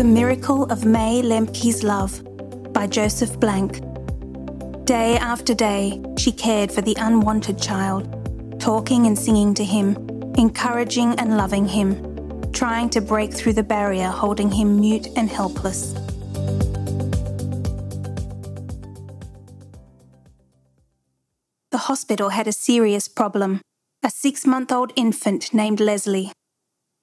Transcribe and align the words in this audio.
The 0.00 0.06
Miracle 0.06 0.64
of 0.72 0.86
May 0.86 1.20
Lemke's 1.20 1.82
Love 1.82 2.24
by 2.72 2.86
Joseph 2.86 3.38
Blank. 3.38 3.80
Day 4.86 5.18
after 5.18 5.52
day, 5.52 6.02
she 6.16 6.32
cared 6.32 6.72
for 6.72 6.80
the 6.80 6.96
unwanted 6.98 7.60
child, 7.60 8.08
talking 8.58 9.06
and 9.06 9.18
singing 9.18 9.52
to 9.52 9.62
him, 9.62 9.96
encouraging 10.38 11.16
and 11.18 11.36
loving 11.36 11.68
him, 11.68 12.50
trying 12.50 12.88
to 12.88 13.02
break 13.02 13.34
through 13.34 13.52
the 13.52 13.62
barrier 13.62 14.08
holding 14.08 14.50
him 14.50 14.80
mute 14.80 15.08
and 15.16 15.28
helpless. 15.28 15.92
The 21.72 21.84
hospital 21.90 22.30
had 22.30 22.48
a 22.48 22.52
serious 22.52 23.06
problem 23.06 23.60
a 24.02 24.08
six 24.08 24.46
month 24.46 24.72
old 24.72 24.94
infant 24.96 25.52
named 25.52 25.78
Leslie. 25.78 26.32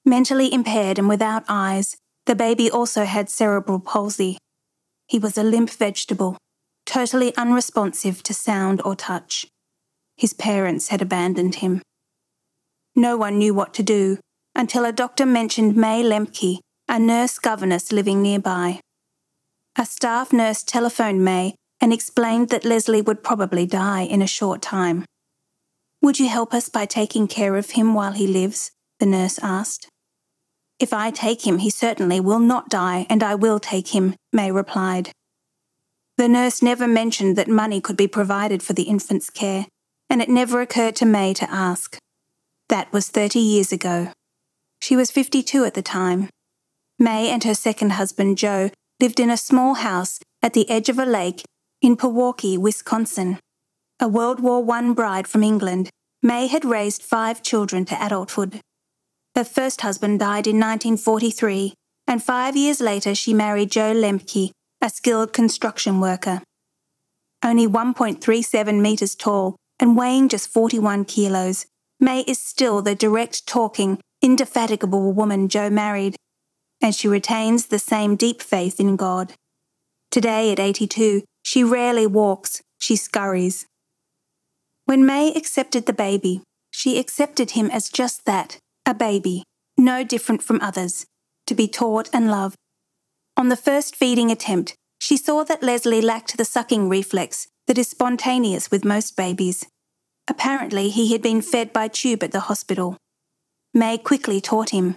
Mentally 0.04 0.52
impaired 0.52 0.98
and 0.98 1.08
without 1.08 1.44
eyes, 1.48 1.96
the 2.28 2.36
baby 2.36 2.70
also 2.70 3.06
had 3.06 3.30
cerebral 3.30 3.80
palsy. 3.80 4.38
He 5.08 5.18
was 5.18 5.38
a 5.38 5.44
limp 5.44 5.70
vegetable, 5.70 6.38
totally 6.86 7.36
unresponsive 7.38 8.22
to 8.24 8.34
sound 8.34 8.82
or 8.84 8.96
touch. 8.96 9.48
His 10.18 10.34
parents 10.34 10.90
had 10.90 11.02
abandoned 11.02 11.56
him. 11.56 11.82
No 12.96 13.16
one 13.16 13.38
knew 13.38 13.54
what 13.54 13.74
to 13.76 13.84
do 13.84 14.18
until 14.56 14.84
a 14.84 14.92
doctor 14.92 15.26
mentioned 15.26 15.78
May 15.78 16.04
Lemke, 16.04 16.60
a 16.90 17.00
nurse 17.00 17.40
governess 17.40 17.92
living 17.92 18.22
nearby. 18.22 18.82
A 19.78 19.86
staff 19.86 20.34
nurse 20.34 20.64
telephoned 20.64 21.24
May 21.24 21.56
and 21.80 21.94
explained 21.94 22.50
that 22.50 22.66
Leslie 22.66 23.02
would 23.02 23.24
probably 23.24 23.66
die 23.66 24.02
in 24.02 24.22
a 24.22 24.28
short 24.28 24.62
time. 24.62 25.06
Would 26.02 26.20
you 26.20 26.28
help 26.28 26.54
us 26.54 26.68
by 26.68 26.86
taking 26.86 27.28
care 27.28 27.56
of 27.56 27.72
him 27.72 27.94
while 27.94 28.14
he 28.14 28.28
lives? 28.28 28.72
the 29.00 29.06
nurse 29.06 29.40
asked. 29.42 29.88
If 30.80 30.94
I 30.94 31.10
take 31.10 31.46
him, 31.46 31.60
he 31.60 31.70
certainly 31.70 32.20
will 32.20 32.40
not 32.40 32.70
die, 32.70 33.08
and 33.10 33.24
I 33.24 33.36
will 33.36 33.60
take 33.60 33.90
him, 33.90 34.16
May 34.32 34.52
replied. 34.52 35.12
The 36.18 36.28
nurse 36.28 36.62
never 36.62 36.88
mentioned 36.88 37.36
that 37.36 37.48
money 37.48 37.82
could 37.82 37.98
be 37.98 38.08
provided 38.08 38.62
for 38.62 38.74
the 38.74 38.84
infant's 38.84 39.30
care, 39.30 39.66
and 40.10 40.22
it 40.22 40.30
never 40.30 40.62
occurred 40.62 40.96
to 40.98 41.06
May 41.06 41.34
to 41.36 41.50
ask. 41.50 41.98
That 42.70 42.92
was 42.92 43.10
30 43.10 43.40
years 43.40 43.72
ago. 43.72 44.12
She 44.82 44.96
was 44.96 45.12
52 45.12 45.64
at 45.66 45.74
the 45.74 45.82
time. 45.82 46.30
May 47.00 47.30
and 47.30 47.44
her 47.44 47.54
second 47.54 47.92
husband, 47.92 48.38
Joe, 48.38 48.70
lived 49.00 49.20
in 49.20 49.30
a 49.30 49.38
small 49.38 49.76
house 49.76 50.20
at 50.42 50.54
the 50.54 50.70
edge 50.70 50.90
of 50.90 51.00
a 51.00 51.06
lake 51.06 51.44
in 51.82 51.96
Pewaukee, 51.96 52.58
Wisconsin. 52.58 53.40
A 54.00 54.08
World 54.08 54.40
War 54.40 54.66
I 54.72 54.94
bride 54.94 55.28
from 55.28 55.44
England, 55.44 55.90
May 56.22 56.48
had 56.48 56.66
raised 56.66 57.04
five 57.04 57.42
children 57.44 57.86
to 57.86 58.06
adulthood. 58.06 58.60
Her 59.38 59.44
first 59.44 59.82
husband 59.82 60.20
died 60.20 60.48
in 60.48 60.56
1943, 60.56 61.76
and 62.08 62.24
five 62.24 62.58
years 62.58 62.82
later 62.82 63.14
she 63.14 63.36
married 63.36 63.70
Joe 63.70 63.94
Lemke, 63.94 64.50
a 64.82 64.90
skilled 64.90 65.32
construction 65.32 66.00
worker. 66.00 66.42
Only 67.46 67.68
1.37 67.68 68.82
metres 68.82 69.14
tall 69.14 69.56
and 69.80 69.96
weighing 69.96 70.28
just 70.28 70.52
41 70.52 71.06
kilos, 71.06 71.68
May 72.00 72.22
is 72.22 72.40
still 72.40 72.82
the 72.82 72.96
direct 72.96 73.46
talking, 73.46 74.00
indefatigable 74.24 75.14
woman 75.14 75.50
Joe 75.50 75.70
married, 75.70 76.16
and 76.82 76.96
she 76.96 77.08
retains 77.08 77.68
the 77.68 77.78
same 77.78 78.16
deep 78.16 78.42
faith 78.42 78.80
in 78.80 78.96
God. 78.96 79.34
Today, 80.10 80.52
at 80.52 80.60
82, 80.60 81.22
she 81.44 81.64
rarely 81.64 82.08
walks, 82.08 82.64
she 82.80 82.96
scurries. 82.96 83.68
When 84.86 85.06
May 85.06 85.32
accepted 85.36 85.86
the 85.86 85.94
baby, 85.94 86.42
she 86.72 86.98
accepted 86.98 87.52
him 87.52 87.70
as 87.70 87.90
just 87.90 88.26
that 88.26 88.58
a 88.88 88.94
baby, 88.94 89.44
no 89.78 90.04
different 90.04 90.42
from 90.42 90.62
others, 90.62 91.06
to 91.46 91.54
be 91.54 91.68
taught 91.68 92.10
and 92.14 92.32
loved. 92.32 92.56
On 93.36 93.50
the 93.50 93.58
first 93.58 93.96
feeding 93.96 94.32
attempt, 94.32 94.76
she 95.00 95.18
saw 95.18 95.44
that 95.44 95.62
Leslie 95.62 96.02
lacked 96.02 96.38
the 96.38 96.46
sucking 96.46 96.90
reflex 96.90 97.48
that 97.68 97.78
is 97.78 97.90
spontaneous 97.90 98.72
with 98.72 98.86
most 98.86 99.18
babies. 99.18 99.66
Apparently, 100.28 100.90
he 100.90 101.12
had 101.12 101.22
been 101.22 101.42
fed 101.42 101.74
by 101.74 101.90
tube 101.90 102.24
at 102.24 102.32
the 102.32 102.48
hospital. 102.50 102.98
May 103.74 103.98
quickly 103.98 104.40
taught 104.40 104.70
him. 104.70 104.96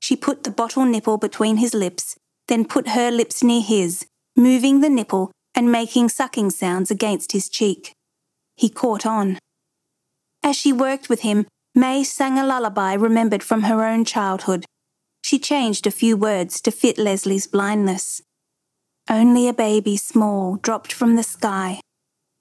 She 0.00 0.16
put 0.16 0.44
the 0.44 0.50
bottle 0.50 0.84
nipple 0.84 1.16
between 1.16 1.56
his 1.56 1.72
lips, 1.74 2.16
then 2.46 2.66
put 2.66 2.88
her 2.88 3.10
lips 3.10 3.42
near 3.42 3.62
his, 3.62 4.06
moving 4.36 4.82
the 4.82 4.90
nipple 4.90 5.32
and 5.54 5.72
making 5.72 6.10
sucking 6.10 6.50
sounds 6.50 6.90
against 6.90 7.32
his 7.32 7.48
cheek. 7.48 7.92
He 8.54 8.68
caught 8.68 9.06
on. 9.06 9.38
As 10.42 10.56
she 10.56 10.72
worked 10.72 11.08
with 11.08 11.20
him, 11.20 11.46
May 11.74 12.04
sang 12.04 12.38
a 12.38 12.46
lullaby 12.46 12.92
remembered 12.94 13.42
from 13.42 13.62
her 13.62 13.84
own 13.84 14.04
childhood. 14.04 14.64
She 15.22 15.40
changed 15.40 15.86
a 15.86 15.90
few 15.90 16.16
words 16.16 16.60
to 16.60 16.70
fit 16.70 16.98
Leslie's 16.98 17.48
blindness. 17.48 18.22
Only 19.10 19.48
a 19.48 19.52
baby 19.52 19.96
small 19.96 20.56
dropped 20.56 20.92
from 20.92 21.16
the 21.16 21.24
sky. 21.24 21.80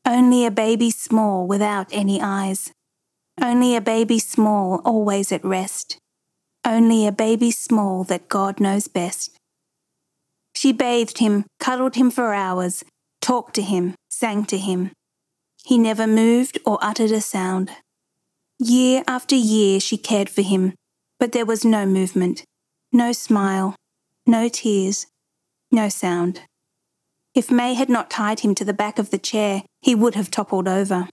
Only 0.05 0.45
a 0.45 0.51
baby 0.51 0.91
small 0.91 1.47
without 1.47 1.88
any 1.91 2.21
eyes. 2.21 2.71
Only 3.41 3.75
a 3.75 3.81
baby 3.81 4.19
small 4.19 4.81
always 4.85 5.31
at 5.31 5.44
rest. 5.44 5.97
Only 6.63 7.07
a 7.07 7.11
baby 7.11 7.50
small 7.50 8.03
that 8.03 8.29
God 8.29 8.59
knows 8.59 8.88
best. 8.88 9.35
She 10.55 10.71
bathed 10.71 11.17
him, 11.17 11.45
cuddled 11.59 11.95
him 11.95 12.11
for 12.11 12.33
hours, 12.33 12.83
talked 13.19 13.55
to 13.55 13.63
him, 13.63 13.95
sang 14.09 14.45
to 14.45 14.57
him. 14.57 14.91
He 15.65 15.79
never 15.79 16.05
moved 16.05 16.59
or 16.65 16.77
uttered 16.81 17.11
a 17.11 17.21
sound. 17.21 17.71
Year 18.66 19.03
after 19.09 19.35
year 19.35 19.81
she 19.81 19.97
cared 19.97 20.29
for 20.29 20.41
him, 20.41 20.74
but 21.19 21.34
there 21.34 21.46
was 21.46 21.66
no 21.66 21.85
movement, 21.85 22.46
no 22.94 23.12
smile, 23.12 23.75
no 24.25 24.47
tears, 24.47 25.06
no 25.69 25.90
sound. 25.90 26.40
If 27.35 27.51
May 27.51 27.74
had 27.74 27.90
not 27.90 28.09
tied 28.09 28.40
him 28.40 28.56
to 28.56 28.63
the 28.63 28.74
back 28.74 29.00
of 29.00 29.09
the 29.09 29.18
chair, 29.18 29.63
he 29.81 29.94
would 29.94 30.16
have 30.16 30.31
toppled 30.31 30.69
over. 30.69 31.09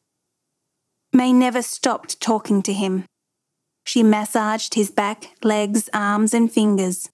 May 1.13 1.33
never 1.33 1.61
stopped 1.61 2.21
talking 2.21 2.63
to 2.63 2.73
him. 2.73 3.05
She 3.85 4.05
massaged 4.05 4.75
his 4.75 4.93
back, 4.93 5.33
legs, 5.43 5.91
arms, 5.93 6.33
and 6.33 6.53
fingers. 6.53 7.09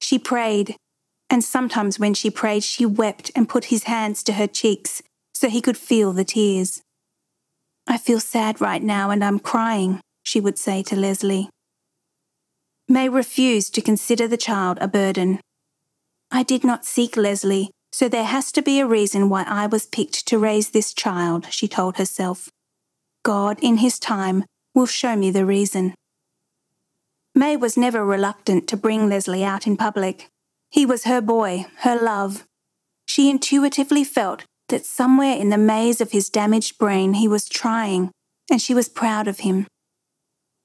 She 0.00 0.18
prayed, 0.18 0.74
and 1.30 1.44
sometimes 1.44 2.00
when 2.00 2.14
she 2.14 2.30
prayed, 2.30 2.64
she 2.64 2.84
wept 2.84 3.30
and 3.36 3.48
put 3.48 3.66
his 3.66 3.84
hands 3.84 4.24
to 4.24 4.32
her 4.32 4.48
cheeks 4.48 5.04
so 5.32 5.48
he 5.48 5.60
could 5.60 5.78
feel 5.78 6.12
the 6.12 6.24
tears. 6.24 6.82
I 7.86 7.98
feel 7.98 8.20
sad 8.20 8.60
right 8.60 8.82
now 8.82 9.10
and 9.10 9.24
I'm 9.24 9.38
crying, 9.38 10.00
she 10.22 10.40
would 10.40 10.58
say 10.58 10.82
to 10.84 10.96
Leslie. 10.96 11.48
May 12.88 13.08
refused 13.08 13.74
to 13.74 13.80
consider 13.80 14.28
the 14.28 14.36
child 14.36 14.78
a 14.80 14.88
burden. 14.88 15.40
I 16.30 16.42
did 16.42 16.64
not 16.64 16.84
seek 16.84 17.16
Leslie, 17.16 17.70
so 17.92 18.08
there 18.08 18.24
has 18.24 18.52
to 18.52 18.62
be 18.62 18.80
a 18.80 18.86
reason 18.86 19.28
why 19.28 19.44
I 19.46 19.66
was 19.66 19.86
picked 19.86 20.26
to 20.28 20.38
raise 20.38 20.70
this 20.70 20.94
child, 20.94 21.46
she 21.50 21.68
told 21.68 21.96
herself. 21.96 22.48
God, 23.22 23.58
in 23.60 23.78
His 23.78 23.98
time, 23.98 24.44
will 24.74 24.86
show 24.86 25.16
me 25.16 25.30
the 25.30 25.44
reason. 25.44 25.94
May 27.34 27.56
was 27.56 27.76
never 27.76 28.04
reluctant 28.04 28.68
to 28.68 28.76
bring 28.76 29.08
Leslie 29.08 29.44
out 29.44 29.66
in 29.66 29.76
public. 29.76 30.28
He 30.70 30.84
was 30.84 31.04
her 31.04 31.20
boy, 31.20 31.66
her 31.78 31.98
love. 31.98 32.44
She 33.06 33.30
intuitively 33.30 34.04
felt 34.04 34.44
that 34.72 34.86
somewhere 34.86 35.36
in 35.36 35.50
the 35.50 35.58
maze 35.58 36.00
of 36.00 36.12
his 36.12 36.30
damaged 36.30 36.78
brain 36.78 37.14
he 37.14 37.28
was 37.28 37.48
trying, 37.48 38.10
and 38.50 38.60
she 38.60 38.74
was 38.74 38.88
proud 38.88 39.28
of 39.28 39.40
him. 39.40 39.66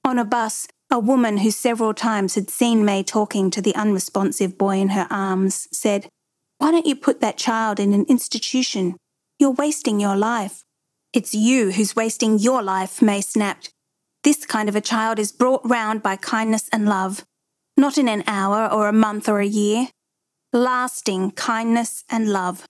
On 0.02 0.18
a 0.18 0.24
bus, 0.24 0.66
a 0.90 0.98
woman 0.98 1.38
who 1.38 1.50
several 1.50 1.92
times 1.92 2.34
had 2.34 2.48
seen 2.48 2.84
May 2.84 3.02
talking 3.02 3.50
to 3.50 3.60
the 3.60 3.74
unresponsive 3.74 4.56
boy 4.56 4.78
in 4.78 4.88
her 4.90 5.06
arms 5.10 5.68
said, 5.70 6.08
Why 6.56 6.70
don't 6.70 6.86
you 6.86 6.96
put 6.96 7.20
that 7.20 7.36
child 7.36 7.78
in 7.78 7.92
an 7.92 8.06
institution? 8.08 8.96
You're 9.38 9.50
wasting 9.50 10.00
your 10.00 10.16
life. 10.16 10.62
It's 11.12 11.34
you 11.34 11.72
who's 11.72 11.94
wasting 11.94 12.38
your 12.38 12.62
life, 12.62 13.02
May 13.02 13.20
snapped. 13.20 13.68
This 14.24 14.46
kind 14.46 14.70
of 14.70 14.76
a 14.76 14.80
child 14.80 15.18
is 15.18 15.32
brought 15.32 15.68
round 15.68 16.02
by 16.02 16.16
kindness 16.16 16.70
and 16.72 16.86
love, 16.86 17.24
not 17.76 17.98
in 17.98 18.08
an 18.08 18.24
hour 18.26 18.72
or 18.72 18.88
a 18.88 18.92
month 18.92 19.28
or 19.28 19.40
a 19.40 19.46
year. 19.46 19.88
Lasting 20.54 21.32
kindness 21.32 22.04
and 22.08 22.32
love. 22.32 22.64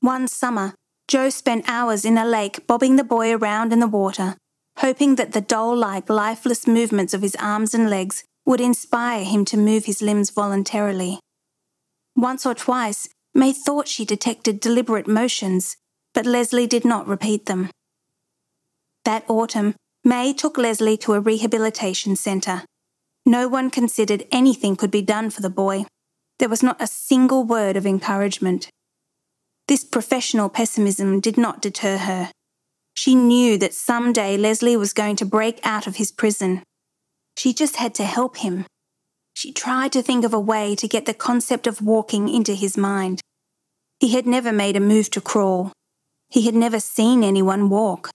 One 0.00 0.28
summer, 0.28 0.74
Joe 1.08 1.30
spent 1.30 1.68
hours 1.68 2.04
in 2.04 2.18
a 2.18 2.24
lake 2.24 2.66
bobbing 2.66 2.96
the 2.96 3.04
boy 3.04 3.34
around 3.34 3.72
in 3.72 3.80
the 3.80 3.86
water, 3.86 4.36
hoping 4.78 5.16
that 5.16 5.32
the 5.32 5.40
doll 5.40 5.76
like, 5.76 6.08
lifeless 6.08 6.66
movements 6.66 7.14
of 7.14 7.22
his 7.22 7.34
arms 7.36 7.74
and 7.74 7.90
legs 7.90 8.24
would 8.44 8.60
inspire 8.60 9.24
him 9.24 9.44
to 9.46 9.56
move 9.56 9.86
his 9.86 10.00
limbs 10.00 10.30
voluntarily. 10.30 11.18
Once 12.14 12.46
or 12.46 12.54
twice, 12.54 13.08
May 13.34 13.52
thought 13.52 13.88
she 13.88 14.04
detected 14.04 14.60
deliberate 14.60 15.06
motions, 15.06 15.76
but 16.14 16.26
Leslie 16.26 16.66
did 16.66 16.84
not 16.84 17.06
repeat 17.06 17.46
them. 17.46 17.70
That 19.04 19.24
autumn, 19.28 19.74
May 20.04 20.32
took 20.32 20.56
Leslie 20.56 20.96
to 20.98 21.14
a 21.14 21.20
rehabilitation 21.20 22.16
centre. 22.16 22.62
No 23.26 23.48
one 23.48 23.70
considered 23.70 24.26
anything 24.32 24.76
could 24.76 24.90
be 24.90 25.02
done 25.02 25.30
for 25.30 25.42
the 25.42 25.50
boy. 25.50 25.84
There 26.38 26.48
was 26.48 26.62
not 26.62 26.80
a 26.80 26.86
single 26.86 27.44
word 27.44 27.76
of 27.76 27.86
encouragement. 27.86 28.68
This 29.68 29.84
professional 29.84 30.48
pessimism 30.48 31.20
did 31.20 31.36
not 31.36 31.60
deter 31.60 31.98
her. 31.98 32.30
She 32.94 33.14
knew 33.14 33.58
that 33.58 33.74
someday 33.74 34.38
Leslie 34.38 34.78
was 34.78 34.94
going 34.94 35.16
to 35.16 35.26
break 35.26 35.60
out 35.62 35.86
of 35.86 35.96
his 35.96 36.10
prison. 36.10 36.62
She 37.36 37.52
just 37.52 37.76
had 37.76 37.94
to 37.96 38.04
help 38.04 38.38
him. 38.38 38.64
She 39.34 39.52
tried 39.52 39.92
to 39.92 40.02
think 40.02 40.24
of 40.24 40.34
a 40.34 40.40
way 40.40 40.74
to 40.74 40.88
get 40.88 41.04
the 41.04 41.14
concept 41.14 41.66
of 41.66 41.82
walking 41.82 42.28
into 42.28 42.54
his 42.54 42.76
mind. 42.76 43.20
He 44.00 44.14
had 44.14 44.26
never 44.26 44.52
made 44.52 44.74
a 44.74 44.80
move 44.80 45.10
to 45.10 45.20
crawl. 45.20 45.72
He 46.30 46.42
had 46.46 46.54
never 46.54 46.80
seen 46.80 47.22
anyone 47.22 47.68
walk. 47.68 48.10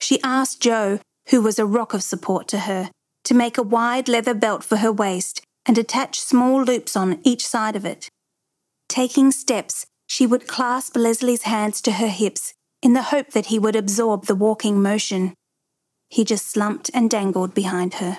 She 0.00 0.20
asked 0.22 0.60
Joe, 0.60 1.00
who 1.28 1.42
was 1.42 1.58
a 1.58 1.66
rock 1.66 1.92
of 1.92 2.02
support 2.02 2.48
to 2.48 2.60
her, 2.60 2.90
to 3.24 3.34
make 3.34 3.58
a 3.58 3.62
wide 3.62 4.08
leather 4.08 4.34
belt 4.34 4.64
for 4.64 4.78
her 4.78 4.90
waist 4.90 5.42
and 5.66 5.76
attach 5.76 6.18
small 6.18 6.62
loops 6.62 6.96
on 6.96 7.20
each 7.24 7.46
side 7.46 7.76
of 7.76 7.84
it. 7.84 8.08
Taking 8.88 9.30
steps, 9.30 9.84
she 10.06 10.26
would 10.26 10.46
clasp 10.46 10.96
Leslie's 10.96 11.42
hands 11.42 11.80
to 11.82 11.92
her 11.92 12.08
hips 12.08 12.54
in 12.82 12.92
the 12.92 13.10
hope 13.14 13.30
that 13.30 13.46
he 13.46 13.58
would 13.58 13.76
absorb 13.76 14.26
the 14.26 14.34
walking 14.34 14.80
motion. 14.80 15.34
He 16.08 16.24
just 16.24 16.48
slumped 16.48 16.90
and 16.94 17.10
dangled 17.10 17.54
behind 17.54 17.94
her. 17.94 18.18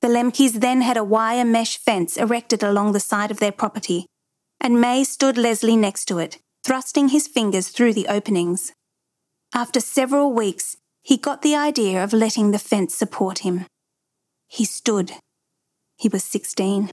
The 0.00 0.08
Lemkes 0.08 0.60
then 0.60 0.80
had 0.80 0.96
a 0.96 1.04
wire 1.04 1.44
mesh 1.44 1.78
fence 1.78 2.16
erected 2.16 2.62
along 2.62 2.92
the 2.92 3.00
side 3.00 3.30
of 3.30 3.38
their 3.38 3.52
property, 3.52 4.06
and 4.60 4.80
May 4.80 5.04
stood 5.04 5.38
Leslie 5.38 5.76
next 5.76 6.06
to 6.06 6.18
it, 6.18 6.38
thrusting 6.64 7.08
his 7.08 7.28
fingers 7.28 7.68
through 7.68 7.94
the 7.94 8.08
openings. 8.08 8.72
After 9.54 9.78
several 9.78 10.32
weeks, 10.32 10.76
he 11.02 11.16
got 11.16 11.42
the 11.42 11.54
idea 11.54 12.02
of 12.02 12.12
letting 12.12 12.50
the 12.50 12.58
fence 12.58 12.94
support 12.94 13.40
him. 13.40 13.66
He 14.48 14.64
stood. 14.64 15.12
He 15.96 16.08
was 16.08 16.24
16. 16.24 16.90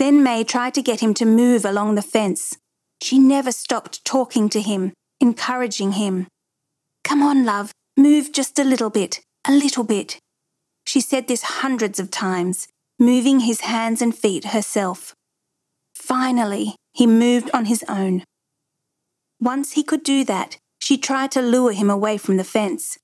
Then 0.00 0.22
May 0.22 0.44
tried 0.44 0.72
to 0.74 0.82
get 0.82 1.00
him 1.00 1.12
to 1.12 1.26
move 1.26 1.66
along 1.66 1.94
the 1.94 2.10
fence. 2.16 2.56
She 3.02 3.18
never 3.18 3.52
stopped 3.52 4.02
talking 4.02 4.48
to 4.48 4.62
him, 4.62 4.94
encouraging 5.20 5.92
him. 5.92 6.26
Come 7.04 7.22
on, 7.22 7.44
love, 7.44 7.70
move 7.98 8.32
just 8.32 8.58
a 8.58 8.64
little 8.64 8.88
bit, 8.88 9.20
a 9.46 9.52
little 9.52 9.84
bit. 9.84 10.18
She 10.86 11.02
said 11.02 11.28
this 11.28 11.42
hundreds 11.60 12.00
of 12.00 12.10
times, 12.10 12.66
moving 12.98 13.40
his 13.40 13.60
hands 13.60 14.00
and 14.00 14.16
feet 14.16 14.46
herself. 14.56 15.12
Finally, 15.94 16.76
he 16.94 17.06
moved 17.06 17.50
on 17.52 17.66
his 17.66 17.84
own. 17.86 18.24
Once 19.38 19.72
he 19.72 19.82
could 19.82 20.02
do 20.02 20.24
that, 20.24 20.56
she 20.80 20.96
tried 20.96 21.30
to 21.32 21.42
lure 21.42 21.72
him 21.72 21.90
away 21.90 22.16
from 22.16 22.38
the 22.38 22.50
fence. 22.56 22.96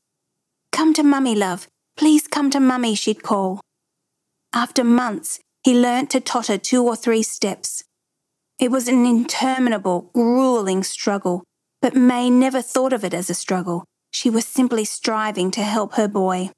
Come 0.72 0.94
to 0.94 1.02
mummy, 1.02 1.34
love. 1.34 1.68
Please 1.98 2.26
come 2.26 2.48
to 2.52 2.58
mummy, 2.58 2.94
she'd 2.94 3.22
call. 3.22 3.60
After 4.54 4.82
months, 4.82 5.40
he 5.66 5.74
learnt 5.74 6.10
to 6.10 6.20
totter 6.20 6.56
two 6.56 6.84
or 6.84 6.94
three 6.94 7.24
steps. 7.24 7.82
It 8.60 8.70
was 8.70 8.86
an 8.86 9.04
interminable, 9.04 10.12
grueling 10.14 10.84
struggle, 10.84 11.42
but 11.82 11.96
May 11.96 12.30
never 12.30 12.62
thought 12.62 12.92
of 12.92 13.02
it 13.02 13.12
as 13.12 13.28
a 13.28 13.34
struggle. 13.34 13.84
She 14.12 14.30
was 14.30 14.46
simply 14.46 14.84
striving 14.84 15.50
to 15.50 15.64
help 15.64 15.94
her 15.94 16.06
boy. 16.06 16.50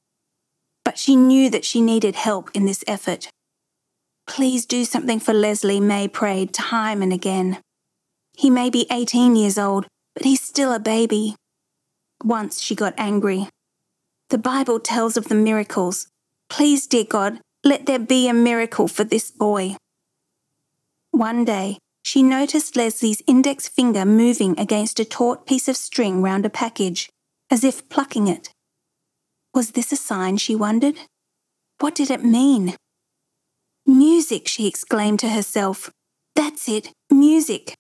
But 0.85 0.99
she 0.99 1.17
knew 1.17 1.49
that 1.49 1.65
she 1.65 1.81
needed 1.81 2.17
help 2.17 2.51
in 2.53 2.67
this 2.67 2.85
effort. 2.87 3.31
Please 4.27 4.67
do 4.67 4.85
something 4.85 5.21
for 5.21 5.33
Leslie, 5.33 5.81
May 5.81 6.07
prayed 6.07 6.53
time 6.53 7.01
and 7.01 7.11
again. 7.11 7.63
He 8.37 8.51
may 8.51 8.69
be 8.69 8.87
18 8.93 9.37
years 9.37 9.57
old, 9.57 9.87
but 10.15 10.25
he's 10.25 10.43
still 10.43 10.71
a 10.71 10.79
baby. 10.79 11.35
Once 12.23 12.61
she 12.61 12.75
got 12.75 12.93
angry. 12.99 13.49
The 14.29 14.37
Bible 14.37 14.79
tells 14.79 15.17
of 15.17 15.29
the 15.29 15.35
miracles. 15.35 16.09
Please, 16.51 16.87
dear 16.87 17.05
God, 17.05 17.41
let 17.69 17.85
there 17.85 17.99
be 17.99 18.29
a 18.29 18.35
miracle 18.35 18.89
for 18.89 19.05
this 19.05 19.31
boy. 19.31 19.77
One 21.11 21.45
day, 21.45 21.79
she 22.03 22.23
noticed 22.23 22.77
Leslie's 22.77 23.23
index 23.27 23.69
finger 23.69 24.07
moving 24.07 24.59
against 24.59 24.99
a 24.99 25.05
taut 25.05 25.47
piece 25.47 25.69
of 25.69 25.77
string 25.77 26.23
round 26.23 26.47
a 26.47 26.51
package, 26.51 27.11
as 27.51 27.65
if 27.65 27.87
plucking 27.91 28.27
it. 28.27 28.49
Was 29.53 29.73
this 29.73 29.93
a 29.93 29.97
sign, 29.97 30.39
she 30.39 30.55
wondered? 30.55 30.97
What 31.81 31.95
did 31.95 32.11
it 32.11 32.25
mean? 32.25 32.75
Music, 33.85 34.49
she 34.49 34.67
exclaimed 34.67 35.21
to 35.21 35.29
herself. 35.29 35.91
That's 36.35 36.69
it, 36.69 36.91
music. 37.11 37.75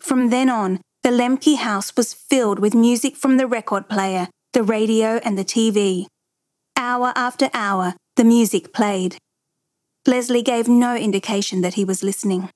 From 0.00 0.30
then 0.30 0.50
on, 0.50 0.80
the 1.04 1.10
Lemke 1.10 1.56
house 1.56 1.94
was 1.96 2.12
filled 2.12 2.58
with 2.58 2.74
music 2.74 3.16
from 3.16 3.36
the 3.36 3.46
record 3.46 3.88
player, 3.88 4.28
the 4.52 4.64
radio, 4.64 5.20
and 5.24 5.38
the 5.38 5.44
TV. 5.44 6.06
Hour 6.76 7.12
after 7.14 7.48
hour, 7.54 7.94
the 8.16 8.24
music 8.24 8.72
played. 8.72 9.16
Leslie 10.06 10.42
gave 10.42 10.68
no 10.68 10.96
indication 10.96 11.60
that 11.60 11.74
he 11.74 11.84
was 11.84 12.02
listening. 12.02 12.48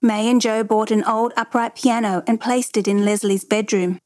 May 0.00 0.30
and 0.30 0.40
Joe 0.40 0.62
bought 0.62 0.92
an 0.92 1.02
old 1.04 1.32
upright 1.36 1.74
piano 1.74 2.22
and 2.26 2.40
placed 2.40 2.76
it 2.76 2.86
in 2.86 3.04
Leslie's 3.04 3.44
bedroom. 3.44 3.98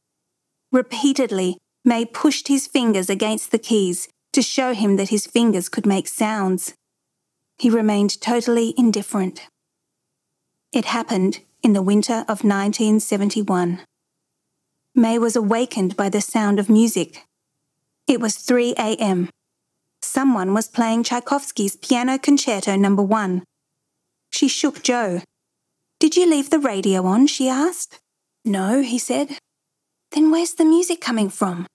Repeatedly, 0.70 1.58
May 1.84 2.06
pushed 2.06 2.48
his 2.48 2.66
fingers 2.66 3.10
against 3.10 3.50
the 3.50 3.58
keys 3.58 4.08
to 4.32 4.40
show 4.40 4.72
him 4.72 4.96
that 4.96 5.10
his 5.10 5.26
fingers 5.26 5.68
could 5.68 5.84
make 5.84 6.08
sounds. 6.08 6.72
He 7.58 7.68
remained 7.68 8.20
totally 8.22 8.72
indifferent. 8.78 9.48
It 10.72 10.86
happened 10.86 11.40
in 11.62 11.74
the 11.74 11.82
winter 11.82 12.24
of 12.28 12.42
1971. 12.42 13.80
May 14.94 15.18
was 15.18 15.36
awakened 15.36 15.94
by 15.96 16.08
the 16.08 16.22
sound 16.22 16.58
of 16.58 16.70
music. 16.70 17.26
It 18.06 18.20
was 18.20 18.36
3 18.36 18.74
a.m. 18.78 19.28
Someone 20.02 20.52
was 20.52 20.68
playing 20.68 21.04
Tchaikovsky's 21.04 21.76
Piano 21.76 22.18
Concerto 22.18 22.76
No. 22.76 22.94
1. 22.94 23.44
She 24.30 24.48
shook 24.48 24.82
Joe. 24.82 25.20
Did 26.00 26.16
you 26.16 26.28
leave 26.28 26.50
the 26.50 26.58
radio 26.58 27.06
on? 27.06 27.28
she 27.28 27.48
asked. 27.48 28.00
No, 28.44 28.82
he 28.82 28.98
said. 28.98 29.38
Then 30.10 30.30
where's 30.30 30.54
the 30.54 30.64
music 30.64 31.00
coming 31.00 31.30
from? 31.30 31.66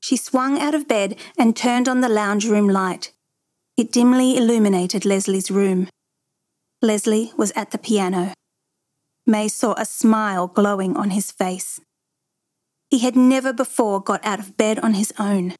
She 0.00 0.16
swung 0.16 0.58
out 0.60 0.74
of 0.74 0.86
bed 0.86 1.16
and 1.36 1.56
turned 1.56 1.88
on 1.88 2.00
the 2.00 2.08
lounge 2.08 2.46
room 2.46 2.68
light. 2.68 3.12
It 3.76 3.92
dimly 3.92 4.36
illuminated 4.36 5.04
Leslie's 5.04 5.50
room. 5.50 5.88
Leslie 6.80 7.32
was 7.36 7.52
at 7.56 7.72
the 7.72 7.78
piano. 7.78 8.32
May 9.26 9.48
saw 9.48 9.74
a 9.76 9.84
smile 9.84 10.46
glowing 10.46 10.96
on 10.96 11.10
his 11.10 11.32
face. 11.32 11.80
He 12.88 13.00
had 13.00 13.16
never 13.16 13.52
before 13.52 14.00
got 14.00 14.24
out 14.24 14.38
of 14.38 14.56
bed 14.56 14.78
on 14.78 14.94
his 14.94 15.12
own. 15.18 15.56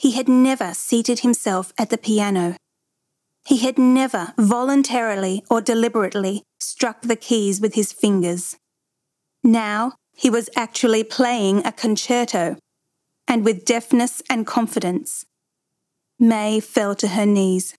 He 0.00 0.12
had 0.12 0.30
never 0.30 0.72
seated 0.72 1.18
himself 1.18 1.74
at 1.76 1.90
the 1.90 1.98
piano. 1.98 2.56
He 3.44 3.58
had 3.58 3.76
never 3.76 4.32
voluntarily 4.38 5.44
or 5.50 5.60
deliberately 5.60 6.42
struck 6.58 7.02
the 7.02 7.16
keys 7.16 7.60
with 7.60 7.74
his 7.74 7.92
fingers. 7.92 8.56
Now 9.44 9.92
he 10.16 10.30
was 10.30 10.48
actually 10.56 11.04
playing 11.04 11.66
a 11.66 11.72
concerto, 11.72 12.56
and 13.28 13.44
with 13.44 13.66
deftness 13.66 14.22
and 14.30 14.46
confidence. 14.46 15.26
May 16.18 16.60
fell 16.60 16.94
to 16.94 17.08
her 17.08 17.26
knees. 17.26 17.74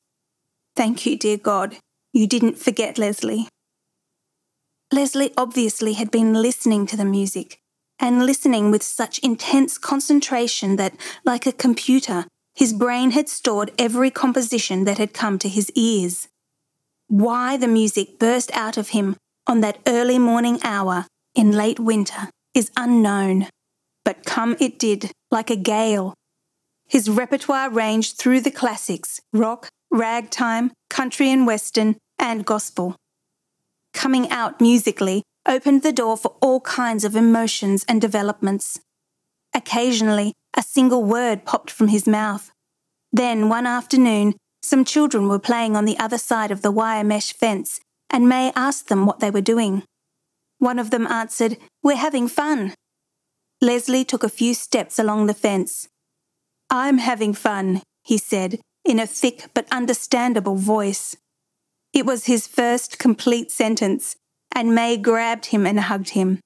Thank 0.75 1.07
you, 1.07 1.17
dear 1.17 1.37
God, 1.37 1.77
you 2.13 2.27
didn't 2.27 2.59
forget 2.59 2.99
Leslie. 2.99 3.47
Leslie 4.93 5.33
obviously 5.35 5.93
had 5.93 6.11
been 6.11 6.35
listening 6.35 6.85
to 6.85 6.95
the 6.95 7.05
music, 7.17 7.60
and 8.01 8.25
listening 8.25 8.71
with 8.71 8.81
such 8.81 9.19
intense 9.19 9.77
concentration 9.77 10.75
that, 10.75 10.95
like 11.23 11.45
a 11.45 11.53
computer, 11.53 12.25
his 12.55 12.73
brain 12.73 13.11
had 13.11 13.29
stored 13.29 13.71
every 13.77 14.09
composition 14.09 14.83
that 14.85 14.97
had 14.97 15.13
come 15.13 15.37
to 15.39 15.47
his 15.47 15.71
ears. 15.75 16.27
Why 17.07 17.55
the 17.57 17.67
music 17.67 18.17
burst 18.19 18.51
out 18.53 18.75
of 18.75 18.89
him 18.89 19.15
on 19.45 19.61
that 19.61 19.79
early 19.85 20.17
morning 20.17 20.59
hour 20.63 21.05
in 21.35 21.51
late 21.51 21.79
winter 21.79 22.29
is 22.53 22.71
unknown, 22.75 23.47
but 24.03 24.25
come 24.25 24.57
it 24.59 24.79
did 24.79 25.11
like 25.29 25.49
a 25.49 25.55
gale. 25.55 26.15
His 26.87 27.09
repertoire 27.09 27.69
ranged 27.69 28.17
through 28.17 28.41
the 28.41 28.51
classics 28.51 29.21
rock, 29.31 29.69
ragtime, 29.91 30.71
country 30.89 31.29
and 31.29 31.45
western, 31.45 31.97
and 32.17 32.45
gospel. 32.45 32.95
Coming 33.93 34.29
out 34.29 34.59
musically 34.59 35.23
opened 35.47 35.83
the 35.83 35.91
door 35.91 36.17
for 36.17 36.35
all 36.41 36.61
kinds 36.61 37.03
of 37.03 37.15
emotions 37.15 37.85
and 37.87 37.99
developments. 37.99 38.79
Occasionally, 39.53 40.33
a 40.55 40.61
single 40.61 41.03
word 41.03 41.45
popped 41.45 41.71
from 41.71 41.87
his 41.89 42.07
mouth. 42.07 42.51
Then, 43.11 43.49
one 43.49 43.65
afternoon, 43.65 44.35
some 44.61 44.85
children 44.85 45.27
were 45.27 45.39
playing 45.39 45.75
on 45.75 45.85
the 45.85 45.97
other 45.97 46.17
side 46.17 46.51
of 46.51 46.61
the 46.61 46.71
wire 46.71 47.03
mesh 47.03 47.33
fence, 47.33 47.79
and 48.09 48.29
May 48.29 48.51
asked 48.55 48.87
them 48.87 49.05
what 49.05 49.19
they 49.19 49.31
were 49.31 49.41
doing. 49.41 49.83
One 50.59 50.79
of 50.79 50.91
them 50.91 51.07
answered, 51.07 51.57
We're 51.81 51.95
having 51.95 52.27
fun. 52.27 52.73
Leslie 53.61 54.05
took 54.05 54.23
a 54.23 54.29
few 54.29 54.53
steps 54.53 54.99
along 54.99 55.25
the 55.25 55.33
fence. 55.33 55.87
I'm 56.69 56.99
having 56.99 57.33
fun, 57.33 57.81
he 58.03 58.17
said, 58.17 58.59
in 58.85 58.99
a 58.99 59.07
thick 59.07 59.45
but 59.53 59.67
understandable 59.71 60.55
voice. 60.55 61.15
It 61.93 62.05
was 62.05 62.25
his 62.25 62.47
first 62.47 62.97
complete 62.99 63.51
sentence, 63.51 64.15
and 64.53 64.75
May 64.75 64.97
grabbed 64.97 65.47
him 65.47 65.65
and 65.65 65.79
hugged 65.79 66.09
him. 66.09 66.39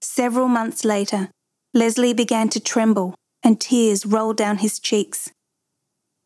Several 0.00 0.48
months 0.48 0.84
later, 0.84 1.30
Leslie 1.74 2.14
began 2.14 2.48
to 2.50 2.60
tremble, 2.60 3.14
and 3.42 3.60
tears 3.60 4.06
rolled 4.06 4.36
down 4.36 4.58
his 4.58 4.78
cheeks. 4.78 5.30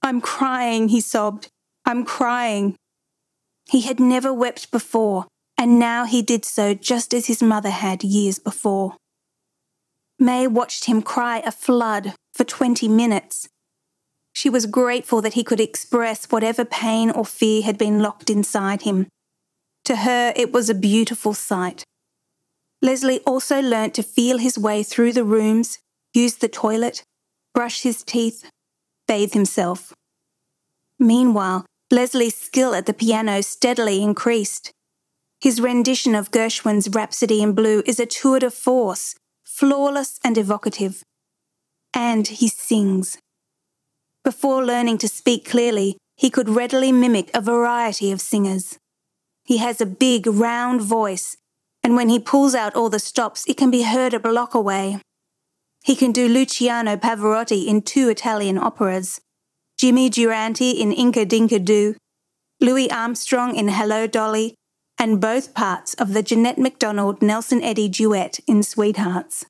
I'm 0.03 0.21
crying, 0.21 0.89
he 0.89 1.01
sobbed. 1.01 1.49
I'm 1.85 2.05
crying. 2.05 2.77
He 3.69 3.83
had 3.83 4.01
never 4.01 4.33
wept 4.33 4.71
before, 4.71 5.27
and 5.59 5.79
now 5.79 6.05
he 6.05 6.23
did 6.23 6.45
so 6.45 6.75
just 6.75 7.13
as 7.13 7.27
his 7.27 7.43
mother 7.43 7.71
had 7.71 8.03
years 8.03 8.39
before. 8.39 8.97
May 10.19 10.47
watched 10.47 10.85
him 10.85 11.03
cry 11.03 11.39
a 11.45 11.51
flood 11.51 12.15
for 12.35 12.45
20 12.45 12.89
minutes. 12.89 13.49
She 14.33 14.49
was 14.49 14.67
grateful 14.67 15.21
that 15.23 15.35
he 15.35 15.45
could 15.45 15.61
express 15.61 16.27
whatever 16.27 16.65
pain 16.65 17.11
or 17.11 17.25
fear 17.25 17.63
had 17.63 17.77
been 17.77 18.01
locked 18.01 18.31
inside 18.31 18.83
him. 18.83 19.09
To 19.91 19.97
her, 19.97 20.33
it 20.37 20.53
was 20.53 20.71
a 20.71 20.75
beautiful 20.75 21.35
sight. 21.35 21.83
Leslie 22.81 23.19
also 23.27 23.61
learnt 23.61 23.93
to 23.95 24.05
feel 24.05 24.39
his 24.39 24.57
way 24.57 24.85
through 24.85 25.13
the 25.13 25.25
rooms, 25.25 25.81
use 26.15 26.37
the 26.37 26.47
toilet, 26.47 27.03
brush 27.55 27.83
his 27.83 28.05
teeth, 28.05 28.49
bathe 29.09 29.33
himself. 29.33 29.93
Meanwhile, 30.97 31.67
Leslie's 31.91 32.37
skill 32.37 32.73
at 32.73 32.87
the 32.87 32.95
piano 32.95 33.41
steadily 33.41 34.01
increased. 34.01 34.71
His 35.41 35.61
rendition 35.61 36.15
of 36.15 36.31
Gershwin's 36.31 36.89
Rhapsody 36.89 37.43
in 37.43 37.53
Blue 37.53 37.83
is 37.85 37.99
a 37.99 38.07
tour 38.07 38.39
de 38.39 38.53
force, 38.53 39.17
flawless 39.43 40.21
and 40.23 40.39
evocative. 40.39 41.03
And 41.93 42.29
he 42.29 42.47
sings. 42.47 43.19
Before 44.23 44.65
learning 44.65 44.99
to 44.99 45.09
speak 45.09 45.51
clearly, 45.51 45.97
he 46.15 46.31
could 46.31 46.49
readily 46.49 46.93
mimic 46.93 47.29
a 47.35 47.41
variety 47.41 48.13
of 48.13 48.21
singers. 48.21 48.79
He 49.51 49.57
has 49.57 49.81
a 49.81 49.85
big, 49.87 50.29
round 50.29 50.81
voice, 50.81 51.37
and 51.83 51.97
when 51.97 52.09
he 52.09 52.21
pulls 52.21 52.55
out 52.55 52.77
all 52.77 52.89
the 52.89 53.01
stops, 53.01 53.45
it 53.49 53.57
can 53.57 53.69
be 53.69 53.83
heard 53.83 54.15
a 54.15 54.21
block 54.21 54.55
away. 54.55 55.01
He 55.83 55.97
can 55.97 56.13
do 56.13 56.29
Luciano 56.29 56.97
Pavarotti 56.97 57.67
in 57.67 57.83
two 57.83 58.09
Italian 58.09 58.59
operas, 58.59 59.21
Jimmy 59.77 60.09
Durante 60.09 60.71
in 60.71 60.93
Inka 60.93 61.27
Dinka 61.27 61.59
Doo, 61.59 61.97
Louis 62.61 62.89
Armstrong 62.93 63.57
in 63.57 63.67
Hello 63.67 64.07
Dolly, 64.07 64.55
and 65.01 65.21
both 65.21 65.53
parts 65.53 65.95
of 65.95 66.13
the 66.13 66.23
Jeanette 66.23 66.59
MacDonald 66.59 67.21
Nelson 67.21 67.61
Eddy 67.61 67.89
duet 67.89 68.39
in 68.47 68.63
Sweethearts. 68.63 69.47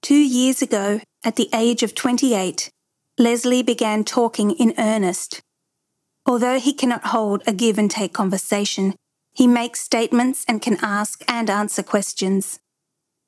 Two 0.00 0.14
years 0.14 0.62
ago, 0.62 1.00
at 1.22 1.36
the 1.36 1.50
age 1.52 1.82
of 1.82 1.94
28, 1.94 2.70
Leslie 3.18 3.62
began 3.62 4.04
talking 4.04 4.52
in 4.52 4.72
earnest. 4.78 5.42
Although 6.26 6.58
he 6.58 6.72
cannot 6.72 7.06
hold 7.06 7.42
a 7.46 7.52
give 7.52 7.78
and 7.78 7.90
take 7.90 8.12
conversation, 8.12 8.94
he 9.32 9.46
makes 9.46 9.80
statements 9.80 10.44
and 10.48 10.60
can 10.60 10.78
ask 10.82 11.22
and 11.28 11.48
answer 11.48 11.82
questions. 11.82 12.58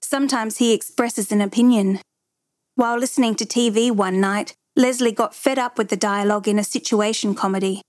Sometimes 0.03 0.57
he 0.57 0.73
expresses 0.73 1.31
an 1.31 1.41
opinion. 1.41 2.01
While 2.75 2.99
listening 2.99 3.35
to 3.37 3.45
TV 3.45 3.91
one 3.91 4.21
night, 4.21 4.55
Leslie 4.75 5.13
got 5.13 5.35
fed 5.35 5.59
up 5.59 5.77
with 5.77 5.89
the 5.89 5.97
dialogue 5.97 6.49
in 6.49 6.59
a 6.59 6.65
situation 6.65 7.35
comedy. 7.35 7.83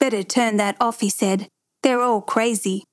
Better 0.00 0.22
turn 0.22 0.56
that 0.56 0.76
off, 0.80 1.00
he 1.00 1.10
said. 1.10 1.48
They're 1.82 2.00
all 2.00 2.22
crazy. 2.22 2.84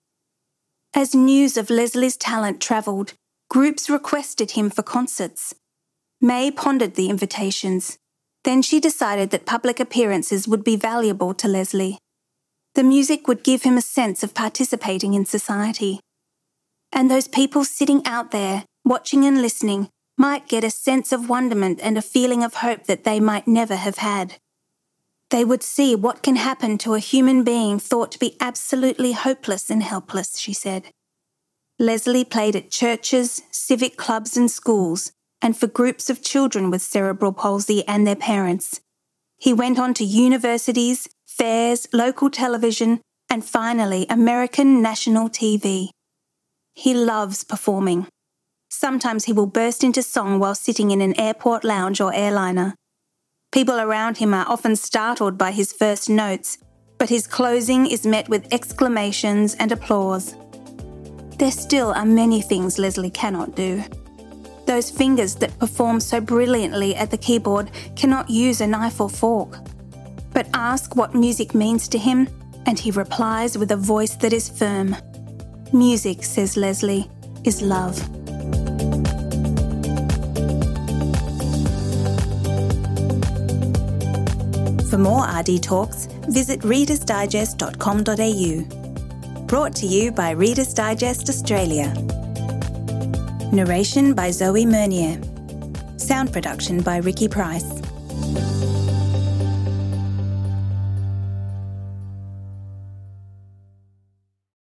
As 0.93 1.15
news 1.15 1.55
of 1.55 1.69
Leslie's 1.69 2.17
talent 2.17 2.60
travelled, 2.60 3.13
groups 3.50 3.89
requested 3.89 4.51
him 4.51 4.69
for 4.69 4.83
concerts. 4.83 5.55
May 6.19 6.51
pondered 6.51 6.95
the 6.95 7.10
invitations. 7.10 7.98
Then 8.43 8.62
she 8.62 8.79
decided 8.79 9.29
that 9.29 9.45
public 9.45 9.79
appearances 9.79 10.48
would 10.48 10.63
be 10.63 10.75
valuable 10.75 11.33
to 11.36 11.48
Leslie. 11.48 12.00
The 12.74 12.83
music 12.83 13.27
would 13.27 13.43
give 13.43 13.63
him 13.63 13.77
a 13.77 13.81
sense 13.81 14.24
of 14.24 14.33
participating 14.33 15.13
in 15.13 15.25
society. 15.25 16.00
And 16.91 17.10
those 17.10 17.27
people 17.27 17.63
sitting 17.63 18.01
out 18.05 18.31
there, 18.31 18.65
watching 18.83 19.25
and 19.25 19.41
listening, 19.41 19.89
might 20.17 20.48
get 20.48 20.63
a 20.63 20.69
sense 20.69 21.12
of 21.12 21.29
wonderment 21.29 21.79
and 21.81 21.98
a 21.98 22.01
feeling 22.01 22.43
of 22.43 22.55
hope 22.55 22.86
that 22.86 23.03
they 23.03 23.19
might 23.19 23.48
never 23.48 23.75
have 23.75 23.98
had. 23.98 24.36
They 25.29 25.45
would 25.45 25.63
see 25.63 25.95
what 25.95 26.24
can 26.24 26.36
happen 26.36 26.77
to 26.79 26.93
a 26.93 27.00
human 27.00 27.43
being 27.43 27.79
thought 27.79 28.12
to 28.12 28.19
be 28.19 28.36
absolutely 28.39 29.13
hopeless 29.13 29.69
and 29.69 29.81
helpless, 29.81 30.38
she 30.38 30.53
said. 30.53 30.89
Leslie 31.79 32.25
played 32.25 32.55
at 32.55 32.69
churches, 32.69 33.41
civic 33.50 33.98
clubs, 33.98 34.36
and 34.38 34.51
schools, 34.51 35.12
and 35.41 35.57
for 35.57 35.67
groups 35.67 36.10
of 36.10 36.21
children 36.21 36.69
with 36.69 36.81
cerebral 36.81 37.33
palsy 37.33 37.86
and 37.88 38.05
their 38.05 38.15
parents. 38.15 38.81
He 39.38 39.53
went 39.53 39.79
on 39.79 39.93
to 39.95 40.03
universities, 40.03 41.07
fairs, 41.25 41.88
local 41.91 42.29
television, 42.29 43.01
and 43.29 43.43
finally 43.43 44.05
American 44.10 44.81
national 44.81 45.29
TV. 45.29 45.89
He 46.74 46.93
loves 46.93 47.43
performing. 47.43 48.07
Sometimes 48.69 49.25
he 49.25 49.33
will 49.33 49.48
burst 49.48 49.83
into 49.83 50.03
song 50.03 50.39
while 50.39 50.55
sitting 50.55 50.91
in 50.91 51.01
an 51.01 51.19
airport 51.19 51.63
lounge 51.63 52.00
or 52.00 52.13
airliner. 52.13 52.75
People 53.51 53.79
around 53.79 54.17
him 54.17 54.33
are 54.33 54.48
often 54.48 54.75
startled 54.75 55.38
by 55.38 55.51
his 55.51 55.74
first 55.74 56.10
notes, 56.10 56.57
but 56.98 57.10
his 57.10 57.27
closing 57.27 57.86
is 57.86 58.05
met 58.05 58.29
with 58.29 58.53
exclamations 58.53 59.55
and 59.55 59.71
applause. 59.71 60.36
There 61.38 61.51
still 61.51 61.91
are 61.93 62.05
many 62.05 62.41
things 62.41 62.77
Leslie 62.77 63.10
cannot 63.10 63.55
do. 63.55 63.83
Those 64.65 64.91
fingers 64.91 65.36
that 65.36 65.58
perform 65.60 66.00
so 66.00 66.22
brilliantly 66.22 66.96
at 66.96 67.12
the 67.12 67.18
keyboard 67.18 67.70
cannot 67.96 68.30
use 68.30 68.62
a 68.62 68.68
knife 68.68 69.01
or 69.01 69.10
fork. 69.10 69.58
But 70.34 70.48
ask 70.53 70.96
what 70.96 71.13
music 71.13 71.53
means 71.53 71.89
to 71.89 71.98
him, 71.98 72.30
and 72.65 72.80
he 72.80 72.91
replies 72.91 73.58
with 73.58 73.72
a 73.72 73.75
voice 73.75 74.15
that 74.18 74.32
is 74.34 74.50
firm. 74.50 74.96
Music, 75.74 76.24
says 76.24 76.56
Leslie, 76.58 77.10
is 77.44 77.62
love. 77.62 77.98
For 84.89 84.98
more 84.98 85.25
RD 85.25 85.62
Talks, 85.63 86.08
visit 86.27 86.60
readersdigest.com.au. 86.62 89.46
Brought 89.46 89.75
to 89.75 89.86
you 89.86 90.12
by 90.12 90.32
Reader's 90.32 90.74
Digest 90.74 91.30
Australia. 91.30 91.94
Narration 93.51 94.13
by 94.13 94.31
Zoe 94.31 94.65
Meunier. 94.65 95.20
Sound 95.98 96.31
production 96.31 96.81
by 96.81 96.98
Ricky 96.98 97.27
Price. 97.27 97.81